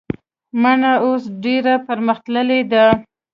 [0.61, 2.85] مڼه اوس ډیره پرمختللي ده